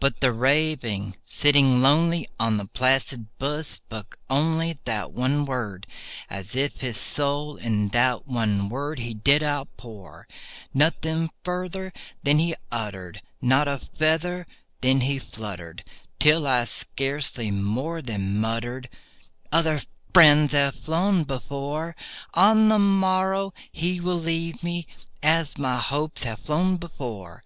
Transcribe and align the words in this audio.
But 0.00 0.22
the 0.22 0.32
Raven, 0.32 1.14
sitting 1.22 1.82
lonely 1.82 2.26
on 2.40 2.56
that 2.56 2.72
placid 2.72 3.26
bust, 3.38 3.68
spoke 3.70 4.18
only 4.30 4.78
That 4.84 5.12
one 5.12 5.44
word, 5.44 5.86
as 6.30 6.56
if 6.56 6.80
his 6.80 6.96
soul 6.96 7.56
in 7.56 7.88
that 7.90 8.26
one 8.26 8.70
word 8.70 8.98
he 9.00 9.12
did 9.12 9.42
outpour. 9.42 10.26
Nothing 10.72 11.28
further 11.44 11.92
then 12.22 12.38
he 12.38 12.54
uttered—not 12.72 13.68
a 13.68 13.78
feather 13.78 14.46
then 14.80 15.02
he 15.02 15.18
fluttered— 15.18 15.84
Till 16.18 16.46
I 16.46 16.64
scarcely 16.64 17.50
more 17.50 18.00
than 18.00 18.38
muttered, 18.40 18.88
"Other 19.52 19.82
friends 20.14 20.54
have 20.54 20.76
flown 20.76 21.24
before— 21.24 21.94
On 22.32 22.70
the 22.70 22.78
morrow 22.78 23.52
he 23.70 24.00
will 24.00 24.18
leave 24.18 24.62
me, 24.62 24.86
as 25.22 25.58
my 25.58 25.76
hopes 25.76 26.22
have 26.22 26.38
flown 26.40 26.78
before." 26.78 27.44